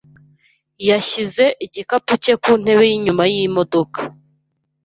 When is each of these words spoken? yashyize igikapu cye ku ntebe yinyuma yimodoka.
yashyize 0.89 1.45
igikapu 1.65 2.13
cye 2.23 2.33
ku 2.43 2.51
ntebe 2.61 2.83
yinyuma 2.91 3.23
yimodoka. 3.33 3.99